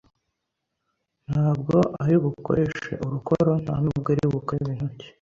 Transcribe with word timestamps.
nta 1.29 1.47
bwo 1.59 1.77
aribukoreshe 2.03 2.91
‘arukoro 3.05 3.51
nta 3.63 3.75
nubwo 3.83 4.07
ari 4.13 4.25
bukarabe 4.33 4.71
intoki 4.73 5.05